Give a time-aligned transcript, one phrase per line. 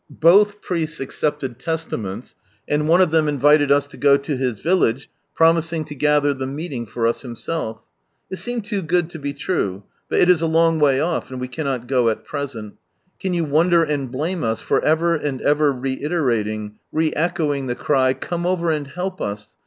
[0.09, 2.33] Both priests accepted Testaments,
[2.67, 6.47] and one of them invited us to go to his village, promising to gather the
[6.47, 7.85] meeting for us himself.
[8.31, 11.39] It seemed too good to be true, but it is a long way off, and
[11.39, 12.77] we cannot go at present.
[13.19, 17.75] Can you wonder and blame us for ever and ever reiterating, re echoing the.
[17.75, 19.37] cry "Come over atid help ub!